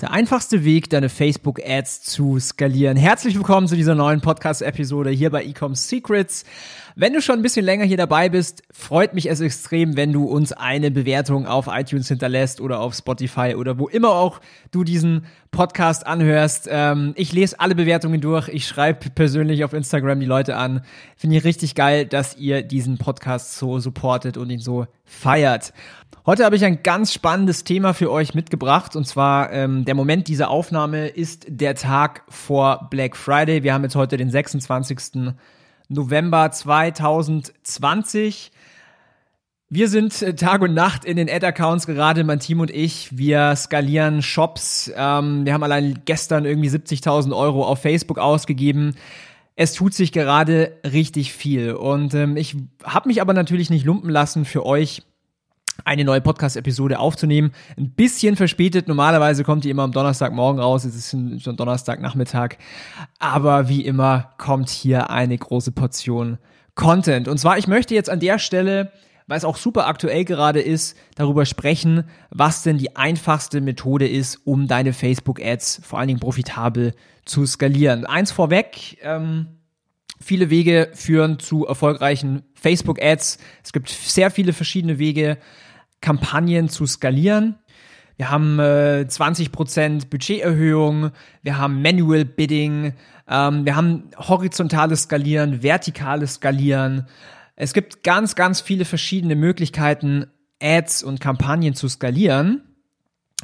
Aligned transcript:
Der 0.00 0.12
einfachste 0.12 0.64
Weg, 0.64 0.90
deine 0.90 1.08
Facebook-Ads 1.08 2.02
zu 2.02 2.38
skalieren. 2.38 2.96
Herzlich 2.96 3.34
willkommen 3.34 3.66
zu 3.66 3.74
dieser 3.74 3.96
neuen 3.96 4.20
Podcast-Episode 4.20 5.10
hier 5.10 5.30
bei 5.30 5.44
Ecom 5.44 5.74
Secrets. 5.74 6.44
Wenn 7.00 7.12
du 7.12 7.22
schon 7.22 7.38
ein 7.38 7.42
bisschen 7.42 7.64
länger 7.64 7.84
hier 7.84 7.96
dabei 7.96 8.28
bist, 8.28 8.64
freut 8.72 9.14
mich 9.14 9.30
es 9.30 9.38
extrem, 9.38 9.96
wenn 9.96 10.12
du 10.12 10.24
uns 10.24 10.52
eine 10.52 10.90
Bewertung 10.90 11.46
auf 11.46 11.68
iTunes 11.70 12.08
hinterlässt 12.08 12.60
oder 12.60 12.80
auf 12.80 12.92
Spotify 12.92 13.54
oder 13.56 13.78
wo 13.78 13.86
immer 13.86 14.08
auch 14.08 14.40
du 14.72 14.82
diesen 14.82 15.24
Podcast 15.52 16.08
anhörst. 16.08 16.68
Ähm, 16.68 17.12
ich 17.14 17.32
lese 17.32 17.60
alle 17.60 17.76
Bewertungen 17.76 18.20
durch. 18.20 18.48
Ich 18.48 18.66
schreibe 18.66 19.10
persönlich 19.10 19.62
auf 19.62 19.74
Instagram 19.74 20.18
die 20.18 20.26
Leute 20.26 20.56
an. 20.56 20.82
Finde 21.16 21.36
ich 21.36 21.44
richtig 21.44 21.76
geil, 21.76 22.04
dass 22.04 22.36
ihr 22.36 22.62
diesen 22.62 22.98
Podcast 22.98 23.56
so 23.56 23.78
supportet 23.78 24.36
und 24.36 24.50
ihn 24.50 24.58
so 24.58 24.88
feiert. 25.04 25.72
Heute 26.26 26.44
habe 26.44 26.56
ich 26.56 26.64
ein 26.64 26.82
ganz 26.82 27.12
spannendes 27.12 27.62
Thema 27.62 27.94
für 27.94 28.10
euch 28.10 28.34
mitgebracht 28.34 28.96
und 28.96 29.06
zwar 29.06 29.52
ähm, 29.52 29.84
der 29.84 29.94
Moment 29.94 30.26
dieser 30.26 30.50
Aufnahme 30.50 31.06
ist 31.06 31.46
der 31.46 31.76
Tag 31.76 32.24
vor 32.28 32.88
Black 32.90 33.14
Friday. 33.14 33.62
Wir 33.62 33.72
haben 33.72 33.84
jetzt 33.84 33.94
heute 33.94 34.16
den 34.16 34.30
26. 34.30 35.36
November 35.88 36.50
2020. 36.50 38.52
Wir 39.70 39.88
sind 39.88 40.22
äh, 40.22 40.34
Tag 40.34 40.62
und 40.62 40.74
Nacht 40.74 41.04
in 41.04 41.16
den 41.16 41.28
Ad-Accounts 41.28 41.86
gerade, 41.86 42.24
mein 42.24 42.40
Team 42.40 42.60
und 42.60 42.70
ich. 42.70 43.16
Wir 43.16 43.54
skalieren 43.56 44.22
Shops. 44.22 44.90
Ähm, 44.94 45.44
wir 45.44 45.52
haben 45.52 45.62
allein 45.62 46.00
gestern 46.04 46.44
irgendwie 46.44 46.68
70.000 46.68 47.36
Euro 47.36 47.66
auf 47.66 47.80
Facebook 47.80 48.18
ausgegeben. 48.18 48.94
Es 49.56 49.74
tut 49.74 49.92
sich 49.92 50.12
gerade 50.12 50.76
richtig 50.84 51.32
viel. 51.32 51.72
Und 51.72 52.14
ähm, 52.14 52.36
ich 52.36 52.56
habe 52.84 53.08
mich 53.08 53.20
aber 53.20 53.34
natürlich 53.34 53.70
nicht 53.70 53.84
lumpen 53.84 54.10
lassen 54.10 54.44
für 54.44 54.64
euch 54.64 55.02
eine 55.88 56.04
neue 56.04 56.20
Podcast-Episode 56.20 56.98
aufzunehmen. 56.98 57.52
Ein 57.78 57.90
bisschen 57.90 58.36
verspätet. 58.36 58.88
Normalerweise 58.88 59.42
kommt 59.42 59.64
die 59.64 59.70
immer 59.70 59.84
am 59.84 59.92
Donnerstagmorgen 59.92 60.60
raus. 60.60 60.84
Es 60.84 60.94
ist 60.94 61.10
schon 61.42 61.56
Donnerstagnachmittag. 61.56 62.56
Aber 63.18 63.70
wie 63.70 63.86
immer 63.86 64.30
kommt 64.36 64.68
hier 64.68 65.08
eine 65.08 65.36
große 65.36 65.72
Portion 65.72 66.36
Content. 66.74 67.26
Und 67.26 67.38
zwar, 67.38 67.56
ich 67.56 67.66
möchte 67.66 67.94
jetzt 67.94 68.10
an 68.10 68.20
der 68.20 68.38
Stelle, 68.38 68.92
weil 69.26 69.38
es 69.38 69.46
auch 69.46 69.56
super 69.56 69.86
aktuell 69.86 70.26
gerade 70.26 70.60
ist, 70.60 70.94
darüber 71.16 71.46
sprechen, 71.46 72.04
was 72.28 72.62
denn 72.62 72.76
die 72.76 72.94
einfachste 72.94 73.62
Methode 73.62 74.06
ist, 74.06 74.42
um 74.44 74.68
deine 74.68 74.92
Facebook-Ads 74.92 75.80
vor 75.82 75.98
allen 75.98 76.08
Dingen 76.08 76.20
profitabel 76.20 76.94
zu 77.24 77.46
skalieren. 77.46 78.04
Eins 78.04 78.30
vorweg, 78.30 78.98
ähm, 79.02 79.58
Viele 80.20 80.50
Wege 80.50 80.90
führen 80.94 81.38
zu 81.38 81.66
erfolgreichen 81.66 82.42
Facebook-Ads. 82.54 83.38
Es 83.62 83.72
gibt 83.72 83.88
sehr 83.88 84.30
viele 84.30 84.52
verschiedene 84.52 84.98
Wege. 84.98 85.38
Kampagnen 86.00 86.68
zu 86.68 86.86
skalieren. 86.86 87.56
Wir 88.16 88.30
haben 88.30 88.58
äh, 88.58 89.06
20% 89.08 90.08
Budgeterhöhung, 90.08 91.12
wir 91.42 91.58
haben 91.58 91.82
Manual 91.82 92.24
Bidding, 92.24 92.94
ähm, 93.28 93.64
wir 93.64 93.76
haben 93.76 94.10
horizontales 94.16 95.02
Skalieren, 95.02 95.62
vertikales 95.62 96.34
Skalieren. 96.34 97.06
Es 97.54 97.74
gibt 97.74 98.02
ganz, 98.02 98.34
ganz 98.34 98.60
viele 98.60 98.84
verschiedene 98.84 99.36
Möglichkeiten, 99.36 100.26
Ads 100.60 101.04
und 101.04 101.20
Kampagnen 101.20 101.74
zu 101.74 101.88
skalieren. 101.88 102.62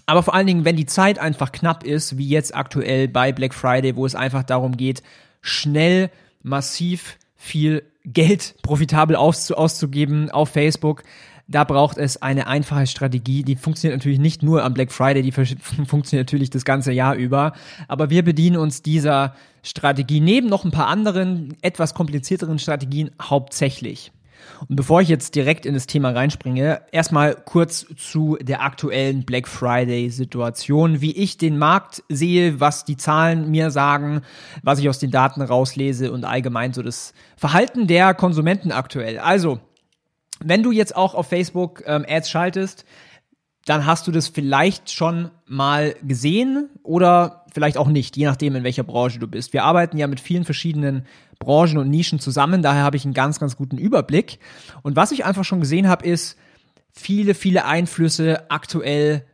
Aber 0.07 0.23
vor 0.23 0.35
allen 0.35 0.47
Dingen, 0.47 0.65
wenn 0.65 0.77
die 0.77 0.87
Zeit 0.87 1.19
einfach 1.19 1.53
knapp 1.53 1.85
ist, 1.85 2.19
wie 2.19 2.29
jetzt 2.29 2.55
aktuell 2.55 3.09
bei 3.09 3.33
Black 3.33 3.55
Friday, 3.55 3.97
wo 3.97 4.05
es 4.05 4.15
einfach 4.15 4.43
darum 4.43 4.77
geht, 4.77 5.03
schnell, 5.41 6.11
massiv 6.43 7.19
viel 7.37 7.85
Geld 8.05 8.57
profitabel 8.63 9.17
auszugeben 9.17 10.31
auf 10.31 10.51
Facebook, 10.51 11.05
da 11.47 11.65
braucht 11.65 11.99
es 11.99 12.23
eine 12.23 12.47
einfache 12.47 12.87
Strategie. 12.87 13.43
Die 13.43 13.57
funktioniert 13.57 13.99
natürlich 13.99 14.19
nicht 14.19 14.43
nur 14.43 14.63
am 14.63 14.75
Black 14.75 14.93
Friday, 14.93 15.23
die 15.23 15.33
funktioniert 15.87 16.27
natürlich 16.27 16.51
das 16.51 16.65
ganze 16.65 16.93
Jahr 16.93 17.15
über. 17.15 17.53
Aber 17.89 18.11
wir 18.11 18.25
bedienen 18.25 18.57
uns 18.57 18.83
dieser 18.83 19.35
Strategie 19.63 20.21
neben 20.21 20.49
noch 20.49 20.65
ein 20.65 20.71
paar 20.71 20.89
anderen, 20.89 21.57
etwas 21.63 21.95
komplizierteren 21.95 22.59
Strategien 22.59 23.11
hauptsächlich. 23.21 24.13
Und 24.69 24.77
bevor 24.77 25.01
ich 25.01 25.09
jetzt 25.09 25.35
direkt 25.35 25.67
in 25.67 25.75
das 25.75 25.87
Thema 25.87 26.11
reinspringe, 26.11 26.83
erstmal 26.93 27.35
kurz 27.35 27.87
zu 27.97 28.37
der 28.41 28.63
aktuellen 28.63 29.25
Black 29.25 29.49
Friday 29.49 30.11
Situation, 30.11 31.01
wie 31.01 31.13
ich 31.13 31.39
den 31.39 31.59
Markt 31.59 32.03
sehe, 32.09 32.61
was 32.61 32.85
die 32.85 32.97
Zahlen 32.97 33.51
mir 33.51 33.71
sagen, 33.71 34.23
was 34.63 34.79
ich 34.79 34.89
aus 34.89 34.99
den 34.99 35.11
Daten 35.11 35.43
rauslese 35.43 36.13
und 36.13 36.25
allgemein 36.25 36.73
so 36.73 36.83
das 36.83 37.15
Verhalten 37.37 37.87
der 37.87 38.15
Konsumenten 38.15 38.73
aktuell. 38.73 39.19
Also, 39.19 39.61
wenn 40.45 40.63
du 40.63 40.71
jetzt 40.71 40.95
auch 40.95 41.15
auf 41.15 41.29
Facebook 41.29 41.83
ähm, 41.87 42.05
Ads 42.09 42.31
schaltest, 42.31 42.85
dann 43.65 43.87
hast 43.87 44.07
du 44.07 44.13
das 44.13 44.29
vielleicht 44.29 44.91
schon 44.91 45.31
mal 45.47 45.95
gesehen 46.03 46.69
oder 46.83 47.45
vielleicht 47.53 47.79
auch 47.79 47.89
nicht, 47.89 48.17
je 48.17 48.27
nachdem, 48.27 48.57
in 48.57 48.65
welcher 48.65 48.83
Branche 48.83 49.19
du 49.19 49.27
bist. 49.27 49.53
Wir 49.53 49.65
arbeiten 49.65 49.97
ja 49.97 50.07
mit 50.07 50.21
vielen 50.21 50.45
verschiedenen 50.45 51.07
Branchen 51.39 51.79
und 51.79 51.89
Nischen 51.89 52.21
zusammen, 52.21 52.63
daher 52.63 52.83
habe 52.83 52.97
ich 52.97 53.05
einen 53.05 53.15
ganz, 53.15 53.41
ganz 53.41 53.57
guten 53.57 53.79
Überblick. 53.79 54.39
Und 54.83 54.97
was 54.97 55.13
ich 55.13 55.25
einfach 55.25 55.45
schon 55.45 55.61
gesehen 55.61 55.89
habe, 55.89 56.05
ist 56.07 56.37
viele, 56.91 57.35
viele 57.35 57.65
Einflüsse 57.65 58.51
aktuell 58.51 59.25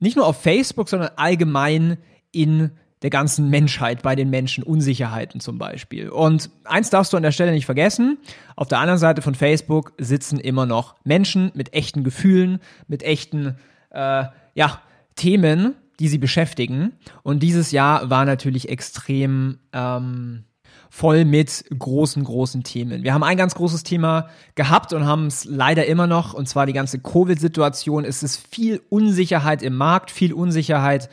nicht 0.00 0.16
nur 0.16 0.26
auf 0.26 0.40
Facebook, 0.42 0.88
sondern 0.88 1.10
allgemein 1.16 1.98
in 2.32 2.70
der 3.02 3.10
ganzen 3.10 3.48
Menschheit, 3.48 4.02
bei 4.02 4.16
den 4.16 4.30
Menschen, 4.30 4.64
Unsicherheiten 4.64 5.40
zum 5.40 5.58
Beispiel. 5.58 6.08
Und 6.08 6.50
eins 6.64 6.90
darfst 6.90 7.12
du 7.12 7.16
an 7.16 7.22
der 7.22 7.32
Stelle 7.32 7.52
nicht 7.52 7.66
vergessen, 7.66 8.18
auf 8.56 8.68
der 8.68 8.80
anderen 8.80 8.98
Seite 8.98 9.22
von 9.22 9.34
Facebook 9.34 9.92
sitzen 9.98 10.40
immer 10.40 10.66
noch 10.66 10.96
Menschen 11.04 11.52
mit 11.54 11.74
echten 11.74 12.02
Gefühlen, 12.02 12.58
mit 12.88 13.02
echten, 13.02 13.56
äh, 13.90 14.24
ja, 14.54 14.82
Themen, 15.14 15.74
die 16.00 16.08
sie 16.08 16.18
beschäftigen. 16.18 16.92
Und 17.22 17.42
dieses 17.42 17.72
Jahr 17.72 18.10
war 18.10 18.24
natürlich 18.24 18.68
extrem 18.68 19.58
ähm, 19.72 20.44
voll 20.90 21.24
mit 21.24 21.64
großen, 21.76 22.22
großen 22.24 22.62
Themen. 22.62 23.02
Wir 23.02 23.14
haben 23.14 23.24
ein 23.24 23.36
ganz 23.36 23.54
großes 23.54 23.82
Thema 23.82 24.28
gehabt 24.54 24.92
und 24.92 25.06
haben 25.06 25.26
es 25.26 25.44
leider 25.44 25.86
immer 25.86 26.06
noch, 26.06 26.34
und 26.34 26.48
zwar 26.48 26.66
die 26.66 26.72
ganze 26.72 26.98
Covid-Situation. 26.98 28.04
Es 28.04 28.22
ist 28.22 28.36
viel 28.36 28.80
Unsicherheit 28.88 29.62
im 29.62 29.76
Markt, 29.76 30.10
viel 30.10 30.32
Unsicherheit 30.32 31.08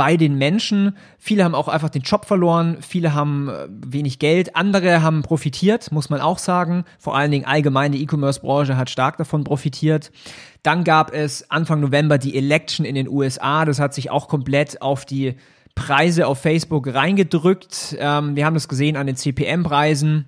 bei 0.00 0.16
den 0.16 0.38
Menschen. 0.38 0.96
Viele 1.18 1.44
haben 1.44 1.54
auch 1.54 1.68
einfach 1.68 1.90
den 1.90 2.00
Job 2.00 2.24
verloren, 2.24 2.78
viele 2.80 3.12
haben 3.12 3.50
äh, 3.50 3.68
wenig 3.68 4.18
Geld, 4.18 4.56
andere 4.56 5.02
haben 5.02 5.20
profitiert, 5.20 5.92
muss 5.92 6.08
man 6.08 6.22
auch 6.22 6.38
sagen. 6.38 6.84
Vor 6.98 7.14
allen 7.14 7.30
Dingen 7.30 7.44
allgemein 7.44 7.92
die 7.92 8.02
E-Commerce-Branche 8.02 8.78
hat 8.78 8.88
stark 8.88 9.18
davon 9.18 9.44
profitiert. 9.44 10.10
Dann 10.62 10.84
gab 10.84 11.12
es 11.12 11.50
Anfang 11.50 11.80
November 11.80 12.16
die 12.16 12.34
Election 12.34 12.86
in 12.86 12.94
den 12.94 13.10
USA. 13.10 13.66
Das 13.66 13.78
hat 13.78 13.92
sich 13.92 14.10
auch 14.10 14.26
komplett 14.26 14.80
auf 14.80 15.04
die 15.04 15.34
Preise 15.74 16.28
auf 16.28 16.40
Facebook 16.40 16.94
reingedrückt. 16.94 17.94
Ähm, 17.98 18.36
wir 18.36 18.46
haben 18.46 18.54
das 18.54 18.68
gesehen 18.68 18.96
an 18.96 19.06
den 19.06 19.16
CPM-Preisen. 19.16 20.24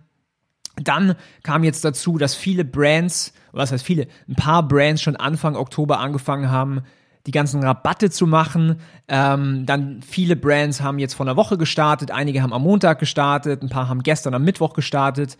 Dann 0.77 1.15
kam 1.45 1.65
jetzt 1.65 1.83
dazu, 1.83 2.19
dass 2.19 2.35
viele 2.35 2.67
Brands, 2.67 3.33
was 3.53 3.73
heißt 3.73 3.87
viele, 3.87 4.07
ein 4.29 4.35
paar 4.35 4.69
Brands 4.69 5.01
schon 5.01 5.17
Anfang 5.17 5.57
Oktober 5.57 5.99
angefangen 5.99 6.51
haben, 6.51 6.83
die 7.27 7.31
ganzen 7.31 7.63
Rabatte 7.63 8.11
zu 8.11 8.27
machen. 8.27 8.81
Ähm, 9.09 9.65
dann 9.67 10.03
viele 10.03 10.37
Brands 10.37 10.81
haben 10.81 10.99
jetzt 10.99 11.15
vor 11.15 11.27
einer 11.27 11.37
Woche 11.37 11.57
gestartet, 11.57 12.11
einige 12.11 12.43
haben 12.43 12.53
am 12.53 12.63
Montag 12.63 12.99
gestartet, 12.99 13.63
ein 13.63 13.69
paar 13.69 13.89
haben 13.89 14.03
gestern 14.03 14.35
am 14.35 14.45
Mittwoch 14.45 14.75
gestartet, 14.75 15.37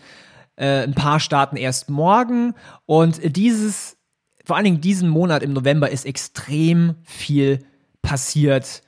äh, 0.57 0.83
ein 0.83 0.95
paar 0.95 1.21
starten 1.21 1.57
erst 1.57 1.91
morgen. 1.91 2.55
Und 2.87 3.37
dieses, 3.37 3.97
vor 4.45 4.57
allen 4.57 4.65
Dingen 4.65 4.81
diesen 4.81 5.09
Monat 5.09 5.43
im 5.43 5.53
November 5.53 5.91
ist 5.91 6.07
extrem 6.07 6.97
viel 7.03 7.61
passiert 8.01 8.83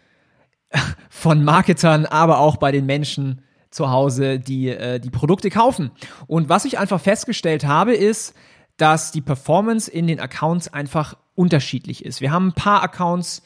von 1.09 1.45
Marketern, 1.45 2.07
aber 2.07 2.39
auch 2.39 2.57
bei 2.57 2.71
den 2.71 2.87
Menschen 2.87 3.41
zu 3.71 3.91
Hause, 3.91 4.39
die 4.39 4.69
äh, 4.69 5.01
die 5.01 5.11
Produkte 5.11 5.51
kaufen. 5.51 5.91
Und 6.29 6.49
was 6.49 6.65
ich 6.65 6.79
einfach 6.79 7.01
festgestellt 7.01 7.65
habe, 7.65 7.95
ist, 7.95 8.35
dass 8.77 9.11
die 9.11 9.21
Performance 9.21 9.91
in 9.91 10.07
den 10.07 10.21
Accounts 10.21 10.73
einfach 10.73 11.17
unterschiedlich 11.35 12.05
ist. 12.05 12.21
Wir 12.21 12.31
haben 12.31 12.49
ein 12.49 12.53
paar 12.55 12.83
Accounts, 12.83 13.43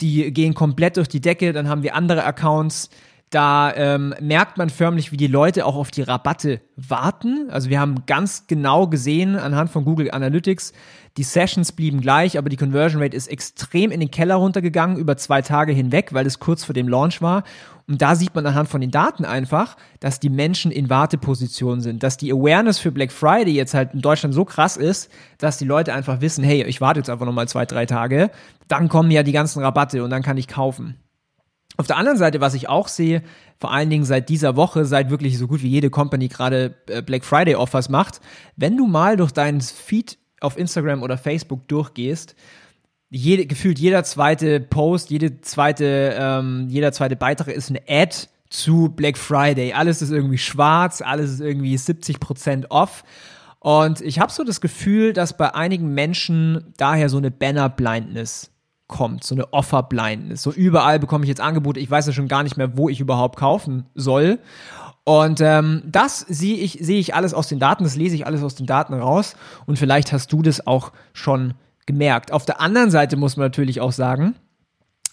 die 0.00 0.32
gehen 0.32 0.54
komplett 0.54 0.96
durch 0.96 1.08
die 1.08 1.20
Decke, 1.20 1.52
dann 1.52 1.68
haben 1.68 1.82
wir 1.82 1.94
andere 1.94 2.24
Accounts, 2.24 2.90
da 3.30 3.72
ähm, 3.76 4.12
merkt 4.20 4.58
man 4.58 4.70
förmlich, 4.70 5.12
wie 5.12 5.16
die 5.16 5.28
Leute 5.28 5.64
auch 5.64 5.76
auf 5.76 5.92
die 5.92 6.02
Rabatte 6.02 6.60
warten. 6.76 7.48
Also 7.50 7.70
wir 7.70 7.78
haben 7.78 8.04
ganz 8.06 8.48
genau 8.48 8.88
gesehen 8.88 9.36
anhand 9.36 9.70
von 9.70 9.84
Google 9.84 10.10
Analytics, 10.10 10.72
die 11.16 11.22
Sessions 11.22 11.72
blieben 11.72 12.00
gleich, 12.00 12.38
aber 12.38 12.48
die 12.48 12.56
Conversion 12.56 13.02
Rate 13.02 13.16
ist 13.16 13.28
extrem 13.28 13.90
in 13.90 14.00
den 14.00 14.10
Keller 14.10 14.36
runtergegangen 14.36 14.96
über 14.96 15.16
zwei 15.16 15.42
Tage 15.42 15.72
hinweg, 15.72 16.12
weil 16.12 16.26
es 16.26 16.38
kurz 16.38 16.64
vor 16.64 16.72
dem 16.72 16.88
Launch 16.88 17.22
war. 17.22 17.44
Und 17.88 18.02
da 18.02 18.14
sieht 18.14 18.34
man 18.34 18.46
anhand 18.46 18.68
von 18.68 18.80
den 18.80 18.92
Daten 18.92 19.24
einfach, 19.24 19.76
dass 19.98 20.20
die 20.20 20.30
Menschen 20.30 20.70
in 20.70 20.88
Warteposition 20.88 21.80
sind, 21.80 22.02
dass 22.04 22.16
die 22.16 22.32
Awareness 22.32 22.78
für 22.78 22.92
Black 22.92 23.10
Friday 23.10 23.52
jetzt 23.52 23.74
halt 23.74 23.94
in 23.94 24.00
Deutschland 24.00 24.34
so 24.34 24.44
krass 24.44 24.76
ist, 24.76 25.10
dass 25.38 25.58
die 25.58 25.64
Leute 25.64 25.92
einfach 25.92 26.20
wissen, 26.20 26.44
hey, 26.44 26.62
ich 26.64 26.80
warte 26.80 27.00
jetzt 27.00 27.10
einfach 27.10 27.26
nochmal 27.26 27.48
zwei, 27.48 27.66
drei 27.66 27.86
Tage, 27.86 28.30
dann 28.68 28.88
kommen 28.88 29.10
ja 29.10 29.24
die 29.24 29.32
ganzen 29.32 29.62
Rabatte 29.62 30.04
und 30.04 30.10
dann 30.10 30.22
kann 30.22 30.36
ich 30.36 30.46
kaufen. 30.46 30.96
Auf 31.76 31.86
der 31.86 31.96
anderen 31.96 32.18
Seite, 32.18 32.40
was 32.40 32.54
ich 32.54 32.68
auch 32.68 32.88
sehe, 32.88 33.22
vor 33.58 33.72
allen 33.72 33.90
Dingen 33.90 34.04
seit 34.04 34.28
dieser 34.28 34.56
Woche, 34.56 34.84
seit 34.84 35.10
wirklich 35.10 35.38
so 35.38 35.46
gut 35.46 35.62
wie 35.62 35.68
jede 35.68 35.90
Company 35.90 36.28
gerade 36.28 36.74
äh, 36.88 37.02
Black 37.02 37.24
Friday 37.24 37.54
Offers 37.54 37.88
macht, 37.88 38.20
wenn 38.56 38.76
du 38.76 38.86
mal 38.86 39.16
durch 39.16 39.32
deinen 39.32 39.60
Feed 39.60 40.18
auf 40.40 40.58
Instagram 40.58 41.02
oder 41.02 41.16
Facebook 41.18 41.68
durchgehst, 41.68 42.34
jede, 43.10 43.46
gefühlt 43.46 43.78
jeder 43.78 44.04
zweite 44.04 44.60
Post, 44.60 45.10
jede 45.10 45.40
zweite, 45.40 46.14
ähm, 46.18 46.66
jeder 46.68 46.92
zweite 46.92 47.16
Beitrag 47.16 47.48
ist 47.48 47.70
eine 47.70 47.80
Ad 47.88 48.16
zu 48.48 48.88
Black 48.88 49.18
Friday. 49.18 49.72
Alles 49.72 50.00
ist 50.00 50.10
irgendwie 50.10 50.38
schwarz, 50.38 51.02
alles 51.02 51.32
ist 51.32 51.40
irgendwie 51.40 51.76
70% 51.76 52.66
off. 52.70 53.04
Und 53.58 54.00
ich 54.00 54.18
habe 54.18 54.32
so 54.32 54.42
das 54.42 54.60
Gefühl, 54.60 55.12
dass 55.12 55.36
bei 55.36 55.54
einigen 55.54 55.92
Menschen 55.92 56.72
daher 56.76 57.08
so 57.08 57.18
eine 57.18 57.30
Banner-Blindness 57.30 58.49
kommt, 58.90 59.24
so 59.24 59.34
eine 59.34 59.52
Offer-Blindness. 59.52 60.42
So 60.42 60.52
überall 60.52 60.98
bekomme 60.98 61.24
ich 61.24 61.28
jetzt 61.28 61.40
Angebote, 61.40 61.80
ich 61.80 61.90
weiß 61.90 62.06
ja 62.06 62.12
schon 62.12 62.28
gar 62.28 62.42
nicht 62.42 62.58
mehr, 62.58 62.76
wo 62.76 62.88
ich 62.90 63.00
überhaupt 63.00 63.38
kaufen 63.38 63.86
soll. 63.94 64.38
Und 65.04 65.40
ähm, 65.40 65.82
das 65.86 66.20
sehe 66.20 66.56
ich, 66.56 66.78
sehe 66.82 67.00
ich 67.00 67.14
alles 67.14 67.32
aus 67.32 67.48
den 67.48 67.58
Daten, 67.58 67.84
das 67.84 67.96
lese 67.96 68.14
ich 68.14 68.26
alles 68.26 68.42
aus 68.42 68.54
den 68.54 68.66
Daten 68.66 68.92
raus. 68.94 69.34
Und 69.64 69.78
vielleicht 69.78 70.12
hast 70.12 70.32
du 70.32 70.42
das 70.42 70.66
auch 70.66 70.92
schon 71.14 71.54
gemerkt. 71.86 72.32
Auf 72.32 72.44
der 72.44 72.60
anderen 72.60 72.90
Seite 72.90 73.16
muss 73.16 73.36
man 73.36 73.46
natürlich 73.46 73.80
auch 73.80 73.92
sagen, 73.92 74.34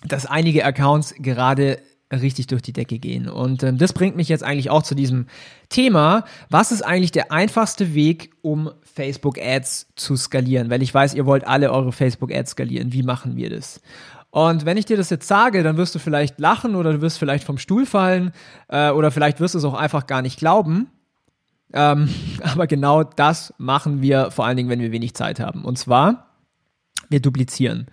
dass 0.06 0.25
einige 0.25 0.65
Accounts 0.65 1.15
gerade 1.18 1.79
richtig 2.12 2.48
durch 2.48 2.62
die 2.62 2.74
Decke 2.74 3.00
gehen. 3.00 3.27
Und 3.27 3.63
ähm, 3.63 3.77
das 3.77 3.94
bringt 3.94 4.15
mich 4.15 4.30
jetzt 4.30 4.44
eigentlich 4.44 4.69
auch 4.69 4.83
zu 4.83 4.95
diesem 4.95 5.27
Thema. 5.69 6.24
Was 6.50 6.71
ist 6.71 6.81
eigentlich 6.81 7.12
der 7.12 7.31
einfachste 7.31 7.94
Weg, 7.94 8.31
um 8.42 8.71
Facebook 8.83 9.38
Ads 9.39 9.88
zu 9.95 10.15
skalieren? 10.15 10.69
Weil 10.69 10.81
ich 10.81 10.94
weiß, 10.94 11.13
ihr 11.13 11.25
wollt 11.25 11.45
alle 11.45 11.71
eure 11.71 11.92
Facebook 11.92 12.31
Ads 12.31 12.51
skalieren. 12.51 12.94
Wie 12.94 13.04
machen 13.04 13.36
wir 13.36 13.50
das? 13.50 13.81
Und 14.30 14.65
wenn 14.65 14.77
ich 14.77 14.86
dir 14.86 14.98
das 14.98 15.09
jetzt 15.09 15.27
sage, 15.27 15.63
dann 15.63 15.77
wirst 15.77 15.95
du 15.95 16.00
vielleicht 16.00 16.39
lachen 16.39 16.75
oder 16.75 16.94
du 16.94 17.01
wirst 17.01 17.18
vielleicht 17.18 17.44
vom 17.44 17.57
Stuhl 17.57 17.86
fallen 17.86 18.31
äh, 18.68 18.92
oder 18.92 19.12
vielleicht 19.12 19.39
wirst 19.39 19.56
du 19.56 19.60
es 19.60 19.65
auch 19.65 19.74
einfach 19.74 20.07
gar 20.07 20.21
nicht 20.21 20.38
glauben. 20.38 20.88
Ähm, 21.74 22.10
aber 22.44 22.68
genau 22.68 23.03
das 23.03 23.53
machen 23.57 24.01
wir 24.01 24.31
vor 24.31 24.45
allen 24.45 24.57
Dingen, 24.57 24.69
wenn 24.69 24.80
wir 24.80 24.92
wenig 24.92 25.13
Zeit 25.13 25.39
haben. 25.39 25.65
Und 25.65 25.77
zwar, 25.77 26.27
wir 27.10 27.21
duplizieren. 27.21 27.88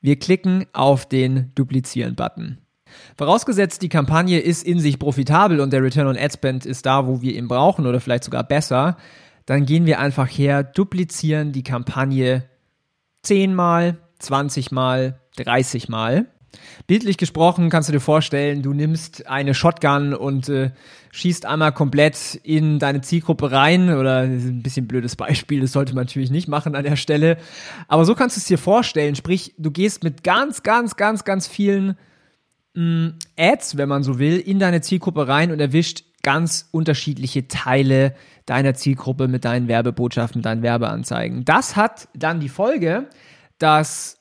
Wir 0.00 0.18
klicken 0.18 0.66
auf 0.72 1.08
den 1.08 1.52
Duplizieren-Button. 1.54 2.58
Vorausgesetzt, 3.16 3.82
die 3.82 3.88
Kampagne 3.88 4.38
ist 4.38 4.64
in 4.64 4.80
sich 4.80 4.98
profitabel 4.98 5.60
und 5.60 5.72
der 5.72 5.82
Return 5.82 6.06
on 6.06 6.16
Ad 6.16 6.32
Spend 6.34 6.66
ist 6.66 6.86
da, 6.86 7.06
wo 7.06 7.22
wir 7.22 7.34
ihn 7.34 7.48
brauchen 7.48 7.86
oder 7.86 8.00
vielleicht 8.00 8.24
sogar 8.24 8.44
besser, 8.44 8.96
dann 9.46 9.64
gehen 9.64 9.86
wir 9.86 10.00
einfach 10.00 10.26
her, 10.26 10.64
duplizieren 10.64 11.52
die 11.52 11.62
Kampagne 11.62 12.44
10 13.22 13.54
mal, 13.54 13.98
20 14.18 14.72
mal, 14.72 15.20
30 15.36 15.88
mal. 15.88 16.26
Bildlich 16.86 17.18
gesprochen 17.18 17.70
kannst 17.70 17.88
du 17.88 17.92
dir 17.92 18.00
vorstellen, 18.00 18.62
du 18.62 18.72
nimmst 18.72 19.26
eine 19.26 19.54
Shotgun 19.54 20.14
und 20.14 20.48
äh, 20.48 20.70
schießt 21.12 21.44
einmal 21.46 21.72
komplett 21.72 22.40
in 22.42 22.78
deine 22.78 23.00
Zielgruppe 23.00 23.50
rein 23.50 23.94
oder 23.94 24.20
ein 24.20 24.62
bisschen 24.62 24.86
blödes 24.86 25.16
Beispiel, 25.16 25.60
das 25.60 25.72
sollte 25.72 25.94
man 25.94 26.04
natürlich 26.04 26.30
nicht 26.30 26.48
machen 26.48 26.74
an 26.74 26.84
der 26.84 26.96
Stelle. 26.96 27.38
Aber 27.88 28.04
so 28.04 28.14
kannst 28.14 28.36
du 28.36 28.40
es 28.40 28.46
dir 28.46 28.58
vorstellen, 28.58 29.16
sprich, 29.16 29.54
du 29.58 29.70
gehst 29.70 30.04
mit 30.04 30.24
ganz, 30.24 30.62
ganz, 30.62 30.96
ganz, 30.96 31.24
ganz 31.24 31.46
vielen 31.46 31.96
Ads, 32.76 33.76
wenn 33.76 33.88
man 33.88 34.02
so 34.02 34.18
will, 34.18 34.38
in 34.38 34.58
deine 34.58 34.82
Zielgruppe 34.82 35.26
rein 35.26 35.50
und 35.50 35.60
erwischt 35.60 36.04
ganz 36.22 36.68
unterschiedliche 36.72 37.48
Teile 37.48 38.14
deiner 38.44 38.74
Zielgruppe 38.74 39.28
mit 39.28 39.44
deinen 39.44 39.68
Werbebotschaften, 39.68 40.42
deinen 40.42 40.62
Werbeanzeigen. 40.62 41.44
Das 41.44 41.76
hat 41.76 42.08
dann 42.14 42.40
die 42.40 42.48
Folge, 42.48 43.08
dass 43.58 44.18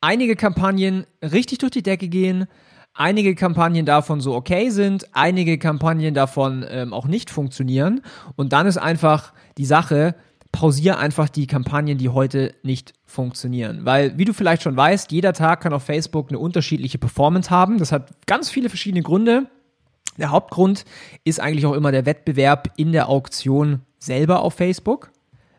einige 0.00 0.34
Kampagnen 0.34 1.06
richtig 1.22 1.58
durch 1.58 1.72
die 1.72 1.82
Decke 1.82 2.08
gehen, 2.08 2.46
einige 2.94 3.34
Kampagnen 3.34 3.86
davon 3.86 4.20
so 4.20 4.34
okay 4.34 4.70
sind, 4.70 5.06
einige 5.12 5.58
Kampagnen 5.58 6.14
davon 6.14 6.64
ähm, 6.68 6.92
auch 6.92 7.06
nicht 7.06 7.30
funktionieren. 7.30 8.02
Und 8.34 8.52
dann 8.52 8.66
ist 8.66 8.78
einfach 8.78 9.32
die 9.58 9.64
Sache, 9.64 10.14
pausiere 10.52 10.98
einfach 10.98 11.28
die 11.28 11.46
Kampagnen, 11.46 11.98
die 11.98 12.10
heute 12.10 12.54
nicht 12.62 12.92
funktionieren. 13.04 13.84
Weil, 13.84 14.16
wie 14.18 14.26
du 14.26 14.34
vielleicht 14.34 14.62
schon 14.62 14.76
weißt, 14.76 15.10
jeder 15.10 15.32
Tag 15.32 15.62
kann 15.62 15.72
auf 15.72 15.82
Facebook 15.82 16.28
eine 16.28 16.38
unterschiedliche 16.38 16.98
Performance 16.98 17.50
haben. 17.50 17.78
Das 17.78 17.90
hat 17.90 18.26
ganz 18.26 18.50
viele 18.50 18.68
verschiedene 18.68 19.02
Gründe. 19.02 19.48
Der 20.18 20.30
Hauptgrund 20.30 20.84
ist 21.24 21.40
eigentlich 21.40 21.64
auch 21.66 21.72
immer 21.72 21.90
der 21.90 22.04
Wettbewerb 22.04 22.70
in 22.76 22.92
der 22.92 23.08
Auktion 23.08 23.80
selber 23.98 24.42
auf 24.42 24.54
Facebook. 24.54 25.10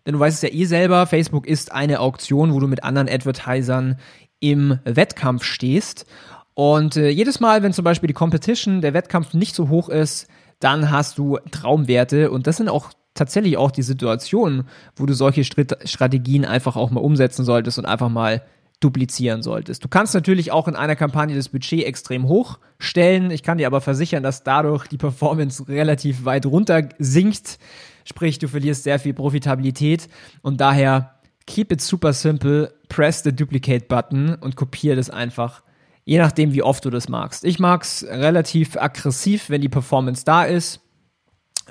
Denn 0.06 0.14
du 0.14 0.20
weißt 0.20 0.44
es 0.44 0.50
ja 0.50 0.56
eh 0.56 0.66
selber, 0.66 1.08
Facebook 1.08 1.48
ist 1.48 1.72
eine 1.72 2.00
Auktion, 2.00 2.54
wo 2.54 2.60
du 2.60 2.68
mit 2.68 2.84
anderen 2.84 3.10
Advertisern 3.10 3.98
im 4.40 4.78
Wettkampf 4.84 5.44
stehst. 5.44 6.06
Und 6.54 6.98
äh, 6.98 7.10
jedes 7.10 7.40
Mal, 7.40 7.64
wenn 7.64 7.74
zum 7.74 7.86
Beispiel 7.86 8.08
die 8.08 8.14
Competition, 8.14 8.82
der 8.82 8.94
Wettkampf 8.94 9.34
nicht 9.34 9.56
so 9.56 9.70
hoch 9.70 9.90
ist, 9.90 10.28
dann 10.60 10.92
hast 10.92 11.18
du 11.18 11.40
Traumwerte 11.52 12.30
und 12.30 12.46
das 12.48 12.58
sind 12.58 12.70
auch 12.70 12.92
tatsächlich 13.14 13.58
auch 13.58 13.72
die 13.72 13.84
Situation, 13.84 14.64
wo 14.96 15.06
du 15.06 15.14
solche 15.14 15.44
Strategien 15.44 16.46
einfach 16.46 16.76
auch 16.76 16.92
mal 16.92 17.02
umsetzen 17.02 17.46
solltest 17.46 17.80
und 17.80 17.86
einfach 17.86 18.10
mal 18.10 18.44
duplizieren 18.80 19.42
solltest. 19.42 19.84
Du 19.84 19.88
kannst 19.88 20.14
natürlich 20.14 20.52
auch 20.52 20.68
in 20.68 20.76
einer 20.76 20.96
Kampagne 20.96 21.36
das 21.36 21.50
Budget 21.50 21.86
extrem 21.86 22.28
hoch 22.28 22.60
stellen. 22.80 23.32
Ich 23.32 23.42
kann 23.42 23.58
dir 23.58 23.68
aber 23.68 23.80
versichern, 23.80 24.24
dass 24.24 24.44
dadurch 24.44 24.88
die 24.88 24.98
Performance 24.98 25.68
relativ 25.70 26.26
weit 26.26 26.46
runter 26.46 26.90
sinkt. 27.00 27.60
Sprich, 28.04 28.40
du 28.40 28.50
verlierst 28.50 28.84
sehr 28.84 29.00
viel 29.00 29.14
Profitabilität 29.14 30.10
und 30.42 30.60
daher 30.60 31.16
keep 31.46 31.72
it 31.72 31.82
super 31.82 32.12
simple, 32.12 32.74
press 32.90 33.24
the 33.24 33.34
duplicate 33.34 33.88
button 33.88 34.36
und 34.36 34.58
kopiere 34.58 34.98
das 34.98 35.10
einfach, 35.10 35.64
je 36.04 36.18
nachdem, 36.18 36.54
wie 36.54 36.64
oft 36.64 36.84
du 36.84 36.90
das 36.90 37.08
magst. 37.08 37.46
Ich 37.46 37.60
mag's 37.60 38.04
relativ 38.04 38.76
aggressiv, 38.76 39.50
wenn 39.50 39.62
die 39.62 39.70
Performance 39.70 40.26
da 40.26 40.44
ist. 40.44 40.82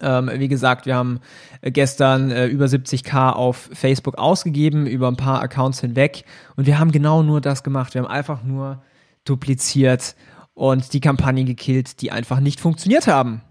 Ähm, 0.00 0.30
wie 0.34 0.48
gesagt, 0.48 0.86
wir 0.86 0.94
haben 0.94 1.20
äh, 1.60 1.70
gestern 1.70 2.30
äh, 2.30 2.46
über 2.46 2.66
70k 2.66 3.30
auf 3.30 3.68
Facebook 3.72 4.18
ausgegeben, 4.18 4.86
über 4.86 5.08
ein 5.08 5.16
paar 5.16 5.42
Accounts 5.42 5.80
hinweg. 5.80 6.24
Und 6.56 6.66
wir 6.66 6.78
haben 6.78 6.92
genau 6.92 7.22
nur 7.22 7.40
das 7.40 7.62
gemacht. 7.62 7.94
Wir 7.94 8.02
haben 8.02 8.10
einfach 8.10 8.42
nur 8.42 8.82
dupliziert 9.24 10.14
und 10.54 10.92
die 10.92 11.00
Kampagnen 11.00 11.46
gekillt, 11.46 12.00
die 12.00 12.10
einfach 12.10 12.40
nicht 12.40 12.60
funktioniert 12.60 13.06
haben. 13.06 13.42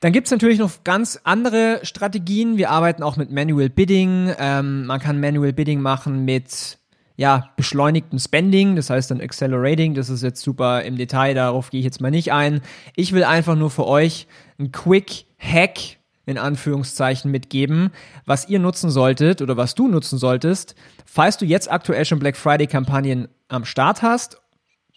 Dann 0.00 0.12
gibt's 0.12 0.30
natürlich 0.30 0.58
noch 0.58 0.82
ganz 0.82 1.20
andere 1.24 1.80
Strategien. 1.82 2.56
Wir 2.56 2.70
arbeiten 2.70 3.02
auch 3.02 3.16
mit 3.16 3.30
Manual 3.30 3.68
Bidding. 3.68 4.32
Ähm, 4.38 4.86
man 4.86 4.98
kann 4.98 5.20
Manual 5.20 5.52
Bidding 5.52 5.80
machen 5.80 6.24
mit 6.24 6.78
ja, 7.20 7.50
beschleunigten 7.54 8.18
Spending, 8.18 8.76
das 8.76 8.88
heißt 8.88 9.10
dann 9.10 9.20
Accelerating, 9.20 9.92
das 9.92 10.08
ist 10.08 10.22
jetzt 10.22 10.40
super 10.40 10.84
im 10.84 10.96
Detail, 10.96 11.34
darauf 11.34 11.68
gehe 11.68 11.80
ich 11.80 11.84
jetzt 11.84 12.00
mal 12.00 12.10
nicht 12.10 12.32
ein. 12.32 12.62
Ich 12.96 13.12
will 13.12 13.24
einfach 13.24 13.56
nur 13.56 13.68
für 13.68 13.86
euch 13.86 14.26
ein 14.58 14.72
Quick 14.72 15.26
Hack 15.38 15.98
in 16.24 16.38
Anführungszeichen 16.38 17.30
mitgeben, 17.30 17.90
was 18.24 18.48
ihr 18.48 18.58
nutzen 18.58 18.88
solltet 18.88 19.42
oder 19.42 19.58
was 19.58 19.74
du 19.74 19.86
nutzen 19.86 20.18
solltest, 20.18 20.74
falls 21.04 21.36
du 21.36 21.44
jetzt 21.44 21.70
aktuell 21.70 22.06
schon 22.06 22.20
Black 22.20 22.38
Friday 22.38 22.66
Kampagnen 22.66 23.28
am 23.48 23.66
Start 23.66 24.00
hast, 24.00 24.40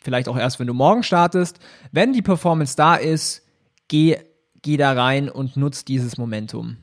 vielleicht 0.02 0.30
auch 0.30 0.38
erst, 0.38 0.62
wenn 0.62 0.68
du 0.68 0.74
morgen 0.74 1.04
startest, 1.04 1.60
wenn 1.92 2.14
die 2.14 2.22
Performance 2.22 2.78
da 2.78 2.96
ist, 2.96 3.42
geh, 3.90 4.16
geh 4.62 4.78
da 4.78 4.94
rein 4.94 5.28
und 5.28 5.58
nutz 5.58 5.84
dieses 5.84 6.18
Momentum. 6.18 6.78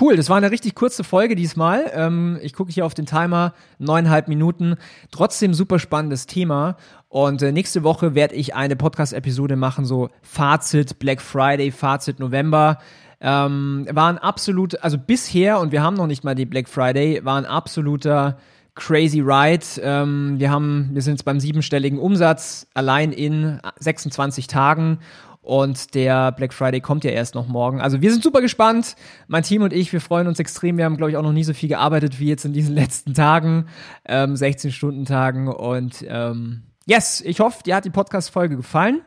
Cool, 0.00 0.16
das 0.16 0.28
war 0.28 0.36
eine 0.36 0.50
richtig 0.50 0.74
kurze 0.74 1.04
Folge 1.04 1.36
diesmal. 1.36 1.90
Ähm, 1.94 2.38
ich 2.42 2.52
gucke 2.52 2.72
hier 2.72 2.84
auf 2.84 2.94
den 2.94 3.06
Timer, 3.06 3.54
neuneinhalb 3.78 4.26
Minuten. 4.26 4.76
Trotzdem 5.12 5.54
super 5.54 5.78
spannendes 5.78 6.26
Thema. 6.26 6.76
Und 7.08 7.42
äh, 7.42 7.52
nächste 7.52 7.84
Woche 7.84 8.16
werde 8.16 8.34
ich 8.34 8.56
eine 8.56 8.74
Podcast-Episode 8.74 9.54
machen, 9.54 9.84
so 9.84 10.10
Fazit 10.22 10.98
Black 10.98 11.20
Friday, 11.20 11.70
Fazit 11.70 12.18
November. 12.18 12.78
Ähm, 13.20 13.86
war 13.90 14.08
ein 14.08 14.18
absolut, 14.18 14.82
also 14.82 14.98
bisher, 14.98 15.60
und 15.60 15.70
wir 15.70 15.82
haben 15.82 15.94
noch 15.94 16.08
nicht 16.08 16.24
mal 16.24 16.34
die 16.34 16.44
Black 16.44 16.68
Friday, 16.68 17.24
war 17.24 17.38
ein 17.38 17.46
absoluter 17.46 18.36
crazy 18.74 19.20
ride. 19.20 19.64
Ähm, 19.80 20.34
wir 20.38 20.50
haben, 20.50 20.90
wir 20.92 21.02
sind 21.02 21.14
jetzt 21.14 21.24
beim 21.24 21.38
siebenstelligen 21.38 22.00
Umsatz 22.00 22.66
allein 22.74 23.12
in 23.12 23.60
26 23.78 24.48
Tagen 24.48 24.98
und 25.44 25.94
der 25.94 26.32
Black 26.32 26.54
Friday 26.54 26.80
kommt 26.80 27.04
ja 27.04 27.10
erst 27.10 27.34
noch 27.34 27.46
morgen. 27.46 27.80
Also 27.80 28.00
wir 28.00 28.10
sind 28.10 28.22
super 28.22 28.40
gespannt. 28.40 28.96
Mein 29.28 29.42
Team 29.42 29.62
und 29.62 29.72
ich, 29.74 29.92
wir 29.92 30.00
freuen 30.00 30.26
uns 30.26 30.38
extrem. 30.38 30.78
Wir 30.78 30.86
haben, 30.86 30.96
glaube 30.96 31.10
ich, 31.10 31.16
auch 31.18 31.22
noch 31.22 31.32
nie 31.32 31.44
so 31.44 31.52
viel 31.52 31.68
gearbeitet 31.68 32.18
wie 32.18 32.28
jetzt 32.28 32.44
in 32.46 32.54
diesen 32.54 32.74
letzten 32.74 33.12
Tagen, 33.12 33.66
ähm, 34.06 34.34
16-Stunden-Tagen. 34.34 35.48
Und 35.48 36.04
ähm, 36.08 36.62
yes, 36.86 37.20
ich 37.20 37.40
hoffe, 37.40 37.62
dir 37.62 37.76
hat 37.76 37.84
die 37.84 37.90
Podcast-Folge 37.90 38.56
gefallen. 38.56 39.02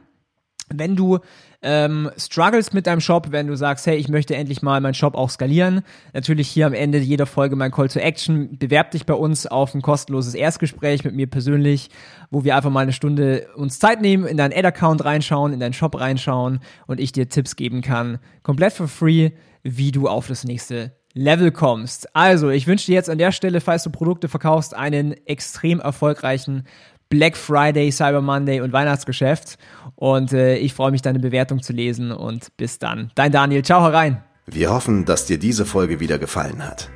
Wenn 0.74 0.96
du 0.96 1.20
ähm, 1.62 2.12
struggles 2.18 2.74
mit 2.74 2.88
deinem 2.88 3.02
Shop, 3.02 3.32
wenn 3.32 3.48
du 3.48 3.56
sagst, 3.56 3.88
hey, 3.88 3.98
ich 3.98 4.10
möchte 4.10 4.36
endlich 4.36 4.62
mal 4.62 4.80
meinen 4.82 4.94
Shop 4.94 5.16
auch 5.16 5.30
skalieren, 5.30 5.82
natürlich 6.14 6.50
hier 6.50 6.68
am 6.68 6.74
Ende 6.74 7.00
jeder 7.00 7.26
Folge 7.26 7.56
mein 7.56 7.72
Call 7.72 7.88
to 7.88 8.00
Action, 8.00 8.58
bewerb 8.58 8.92
dich 8.92 9.06
bei 9.06 9.14
uns 9.14 9.48
auf 9.48 9.74
ein 9.74 9.82
kostenloses 9.82 10.36
Erstgespräch 10.36 11.04
mit 11.04 11.16
mir 11.16 11.28
persönlich, 11.28 11.90
wo 12.30 12.44
wir 12.44 12.56
einfach 12.56 12.70
mal 12.70 12.82
eine 12.82 12.94
Stunde 12.94 13.48
uns 13.56 13.80
Zeit 13.80 14.02
nehmen, 14.02 14.26
in 14.26 14.38
deinen 14.38 14.54
Ad-Account 14.54 15.04
reinschauen, 15.04 15.54
in 15.54 15.60
deinen 15.60 15.74
Shop 15.74 16.00
reinschauen 16.00 16.60
und 16.86 17.00
ich 17.00 17.12
dir 17.12 17.30
Tipps 17.30 17.56
geben 17.56 17.82
kann, 17.82 18.20
komplett 18.44 18.74
for 18.74 18.88
free, 18.88 19.32
wie 19.64 19.92
du 19.92 20.08
auf 20.08 20.28
das 20.28 20.44
nächste 20.44 20.92
Level 21.14 21.52
kommst. 21.52 22.16
Also, 22.16 22.50
ich 22.50 22.68
wünsche 22.68 22.86
dir 22.86 22.94
jetzt 22.94 23.10
an 23.10 23.18
der 23.18 23.32
Stelle, 23.32 23.60
falls 23.60 23.84
du 23.84 23.90
Produkte 23.90 24.28
verkaufst, 24.28 24.76
einen 24.76 25.14
extrem 25.26 25.80
erfolgreichen 25.80 26.66
Black 27.10 27.38
Friday, 27.38 27.92
Cyber 27.92 28.22
Monday 28.22 28.62
und 28.62 28.74
Weihnachtsgeschäft. 28.74 29.58
Und 29.96 30.34
äh, 30.34 30.58
ich 30.58 30.74
freue 30.74 30.92
mich, 30.92 31.02
deine 31.02 31.20
Bewertung 31.20 31.62
zu 31.62 31.74
lesen. 31.74 32.12
Und 32.12 32.56
bis 32.58 32.80
dann. 32.80 33.12
Dein 33.16 33.32
Daniel. 33.32 33.64
Ciao 33.64 33.82
herein. 33.82 34.24
Wir 34.46 34.72
hoffen, 34.72 35.06
dass 35.06 35.26
dir 35.26 35.38
diese 35.38 35.66
Folge 35.66 36.00
wieder 36.00 36.18
gefallen 36.20 36.66
hat. 36.66 36.90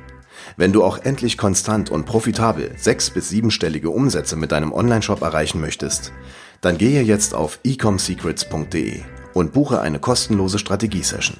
Wenn 0.56 0.72
du 0.72 0.84
auch 0.84 0.98
endlich 0.98 1.38
konstant 1.38 1.90
und 1.90 2.04
profitabel 2.04 2.72
sechs- 2.76 3.10
bis 3.10 3.28
siebenstellige 3.28 3.90
Umsätze 3.90 4.36
mit 4.36 4.52
deinem 4.52 4.72
Onlineshop 4.72 5.22
erreichen 5.22 5.60
möchtest, 5.60 6.12
dann 6.60 6.78
gehe 6.78 7.02
jetzt 7.02 7.34
auf 7.34 7.58
ecomsecrets.de 7.64 9.00
und 9.34 9.52
buche 9.52 9.80
eine 9.80 9.98
kostenlose 9.98 10.58
Strategiesession. 10.58 11.38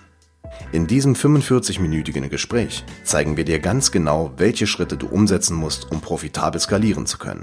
In 0.73 0.87
diesem 0.87 1.15
45-minütigen 1.15 2.29
Gespräch 2.29 2.85
zeigen 3.05 3.37
wir 3.37 3.45
dir 3.45 3.59
ganz 3.59 3.91
genau, 3.91 4.33
welche 4.37 4.67
Schritte 4.67 4.97
du 4.97 5.07
umsetzen 5.07 5.57
musst, 5.57 5.91
um 5.91 6.01
profitabel 6.01 6.61
skalieren 6.61 7.07
zu 7.07 7.19
können. 7.19 7.43